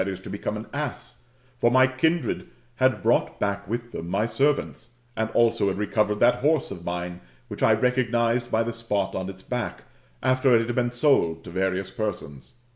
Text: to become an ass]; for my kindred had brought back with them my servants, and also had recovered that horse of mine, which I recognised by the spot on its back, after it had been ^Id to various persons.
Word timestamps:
to 0.03 0.31
become 0.31 0.57
an 0.57 0.65
ass]; 0.73 1.21
for 1.59 1.69
my 1.69 1.85
kindred 1.85 2.47
had 2.77 3.03
brought 3.03 3.39
back 3.39 3.67
with 3.67 3.91
them 3.91 4.09
my 4.09 4.25
servants, 4.25 4.95
and 5.15 5.29
also 5.35 5.67
had 5.67 5.77
recovered 5.77 6.19
that 6.19 6.39
horse 6.39 6.71
of 6.71 6.83
mine, 6.83 7.21
which 7.49 7.61
I 7.61 7.73
recognised 7.73 8.49
by 8.49 8.63
the 8.63 8.73
spot 8.73 9.13
on 9.13 9.29
its 9.29 9.43
back, 9.43 9.83
after 10.23 10.55
it 10.55 10.65
had 10.65 10.73
been 10.75 10.89
^Id 10.89 11.43
to 11.43 11.51
various 11.51 11.91
persons. 11.91 12.55